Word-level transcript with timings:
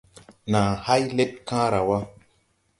Nàa 0.51 0.71
hay 0.85 1.01
leɗ 1.17 1.31
kããra 1.47 1.79
wà. 1.89 1.97